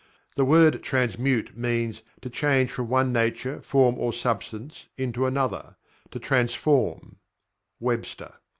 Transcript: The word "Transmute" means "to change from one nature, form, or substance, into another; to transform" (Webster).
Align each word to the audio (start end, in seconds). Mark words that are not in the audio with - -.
The 0.35 0.45
word 0.45 0.81
"Transmute" 0.81 1.55
means 1.55 2.01
"to 2.21 2.29
change 2.31 2.71
from 2.71 2.89
one 2.89 3.13
nature, 3.13 3.61
form, 3.61 3.99
or 3.99 4.11
substance, 4.11 4.87
into 4.97 5.27
another; 5.27 5.75
to 6.09 6.17
transform" 6.17 7.17
(Webster). 7.79 8.33